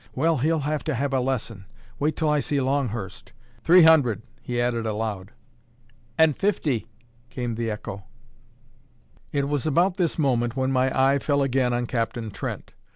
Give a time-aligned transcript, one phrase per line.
[0.15, 1.65] "Well, he'll have to have a lesson.
[1.99, 3.33] Wait till I see Longhurst.
[3.63, 5.29] Three hundred," he added aloud.
[6.17, 6.87] "And fifty,"
[7.29, 8.05] came the echo.
[9.31, 12.73] It was about this moment when my eye fell again on Captain Trent.